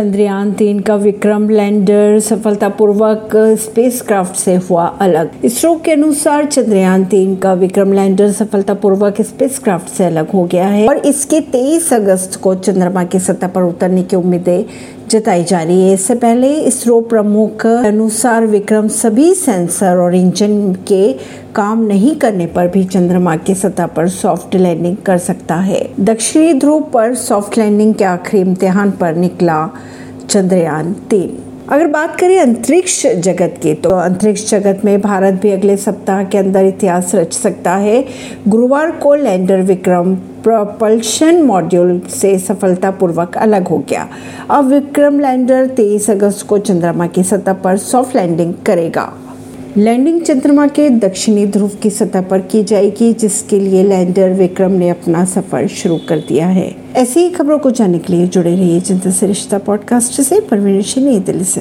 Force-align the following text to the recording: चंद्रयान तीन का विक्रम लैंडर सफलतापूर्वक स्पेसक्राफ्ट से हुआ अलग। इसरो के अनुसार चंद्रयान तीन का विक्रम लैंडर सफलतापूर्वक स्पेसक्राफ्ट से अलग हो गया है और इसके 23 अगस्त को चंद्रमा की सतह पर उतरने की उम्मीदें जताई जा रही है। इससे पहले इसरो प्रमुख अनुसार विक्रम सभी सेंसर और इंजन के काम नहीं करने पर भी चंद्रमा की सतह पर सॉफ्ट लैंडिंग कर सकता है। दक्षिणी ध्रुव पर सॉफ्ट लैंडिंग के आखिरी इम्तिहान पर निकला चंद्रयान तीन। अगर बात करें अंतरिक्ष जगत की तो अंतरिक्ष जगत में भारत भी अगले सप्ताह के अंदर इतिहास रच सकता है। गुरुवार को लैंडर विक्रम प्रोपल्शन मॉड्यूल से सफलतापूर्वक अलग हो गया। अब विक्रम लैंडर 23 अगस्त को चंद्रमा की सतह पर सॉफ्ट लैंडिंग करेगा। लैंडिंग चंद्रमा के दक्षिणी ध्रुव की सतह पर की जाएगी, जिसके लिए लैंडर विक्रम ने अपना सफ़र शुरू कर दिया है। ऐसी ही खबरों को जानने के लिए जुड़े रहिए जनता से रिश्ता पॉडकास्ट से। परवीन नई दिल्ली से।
चंद्रयान 0.00 0.52
तीन 0.52 0.78
का 0.80 0.94
विक्रम 0.96 1.48
लैंडर 1.48 2.18
सफलतापूर्वक 2.20 3.30
स्पेसक्राफ्ट 3.60 4.36
से 4.36 4.54
हुआ 4.68 4.86
अलग। 5.00 5.30
इसरो 5.44 5.74
के 5.84 5.92
अनुसार 5.92 6.44
चंद्रयान 6.44 7.04
तीन 7.04 7.34
का 7.36 7.52
विक्रम 7.54 7.92
लैंडर 7.92 8.30
सफलतापूर्वक 8.32 9.20
स्पेसक्राफ्ट 9.22 9.88
से 9.88 10.04
अलग 10.04 10.30
हो 10.30 10.44
गया 10.44 10.66
है 10.66 10.86
और 10.88 10.98
इसके 11.06 11.40
23 11.50 11.92
अगस्त 11.92 12.40
को 12.42 12.54
चंद्रमा 12.54 13.04
की 13.04 13.18
सतह 13.18 13.48
पर 13.48 13.62
उतरने 13.62 14.02
की 14.02 14.16
उम्मीदें 14.16 14.64
जताई 15.10 15.44
जा 15.44 15.62
रही 15.62 15.82
है। 15.82 15.92
इससे 15.94 16.14
पहले 16.14 16.48
इसरो 16.54 17.00
प्रमुख 17.10 17.66
अनुसार 17.66 18.46
विक्रम 18.46 18.88
सभी 18.88 19.32
सेंसर 19.34 19.96
और 19.96 20.14
इंजन 20.14 20.72
के 20.88 21.12
काम 21.54 21.82
नहीं 21.82 22.14
करने 22.16 22.46
पर 22.46 22.68
भी 22.68 22.84
चंद्रमा 22.84 23.36
की 23.36 23.54
सतह 23.54 23.86
पर 23.86 24.08
सॉफ्ट 24.08 24.54
लैंडिंग 24.56 24.96
कर 24.96 25.18
सकता 25.18 25.54
है। 25.60 25.88
दक्षिणी 26.00 26.52
ध्रुव 26.54 26.82
पर 26.92 27.14
सॉफ्ट 27.18 27.58
लैंडिंग 27.58 27.94
के 27.94 28.04
आखिरी 28.04 28.42
इम्तिहान 28.42 28.90
पर 28.90 29.14
निकला 29.16 29.64
चंद्रयान 30.30 30.92
तीन। 31.10 31.38
अगर 31.68 31.86
बात 31.86 32.18
करें 32.20 32.38
अंतरिक्ष 32.40 33.06
जगत 33.06 33.54
की 33.62 33.72
तो 33.74 33.90
अंतरिक्ष 33.90 34.44
जगत 34.50 34.80
में 34.84 35.00
भारत 35.00 35.34
भी 35.34 35.50
अगले 35.50 35.76
सप्ताह 35.76 36.22
के 36.24 36.38
अंदर 36.38 36.64
इतिहास 36.64 37.14
रच 37.14 37.32
सकता 37.32 37.74
है। 37.76 38.04
गुरुवार 38.48 38.90
को 38.92 39.14
लैंडर 39.14 39.62
विक्रम 39.62 40.14
प्रोपल्शन 40.42 41.42
मॉड्यूल 41.42 42.00
से 42.10 42.38
सफलतापूर्वक 42.38 43.36
अलग 43.36 43.68
हो 43.68 43.78
गया। 43.78 44.08
अब 44.50 44.68
विक्रम 44.68 45.20
लैंडर 45.20 45.66
23 45.68 46.10
अगस्त 46.10 46.46
को 46.46 46.58
चंद्रमा 46.58 47.06
की 47.06 47.22
सतह 47.22 47.52
पर 47.54 47.76
सॉफ्ट 47.78 48.16
लैंडिंग 48.16 48.54
करेगा। 48.66 49.12
लैंडिंग 49.76 50.20
चंद्रमा 50.20 50.66
के 50.66 50.90
दक्षिणी 50.90 51.46
ध्रुव 51.46 51.70
की 51.82 51.90
सतह 51.90 52.20
पर 52.20 52.38
की 52.38 52.64
जाएगी, 52.64 53.12
जिसके 53.12 53.60
लिए 53.60 53.84
लैंडर 53.84 54.30
विक्रम 54.30 54.72
ने 54.72 54.88
अपना 54.88 55.24
सफ़र 55.24 55.68
शुरू 55.68 55.96
कर 56.08 56.18
दिया 56.18 56.46
है। 56.46 56.76
ऐसी 56.96 57.20
ही 57.20 57.30
खबरों 57.30 57.58
को 57.58 57.70
जानने 57.70 57.98
के 57.98 58.12
लिए 58.12 58.26
जुड़े 58.26 58.56
रहिए 58.56 58.80
जनता 58.80 59.10
से 59.10 59.26
रिश्ता 59.26 59.58
पॉडकास्ट 59.58 60.20
से। 60.20 60.40
परवीन 60.40 61.04
नई 61.04 61.18
दिल्ली 61.18 61.44
से। 61.44 61.58